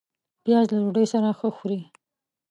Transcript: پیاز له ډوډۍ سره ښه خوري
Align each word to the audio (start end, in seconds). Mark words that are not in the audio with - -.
پیاز 0.43 0.67
له 0.71 0.79
ډوډۍ 0.83 1.05
سره 1.13 1.29
ښه 1.39 1.49
خوري 1.57 1.81